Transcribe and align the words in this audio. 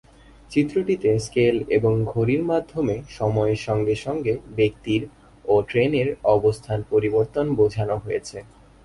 চিত্রটিতে 0.51 1.09
স্কেল 1.19 1.55
এবং 1.77 1.93
ঘড়ির 2.05 2.43
মাধ্যমে 2.51 2.95
সময়ের 3.09 3.59
সঙ্গে 3.67 3.95
সঙ্গে 4.05 4.33
ব্যক্তির 4.57 5.01
ও 5.45 5.53
ট্রেনের 5.69 6.09
অবস্থান 6.35 6.79
পরিবর্তন 6.91 7.45
বোঝানো 7.59 7.95
হয়েছে। 7.97 8.37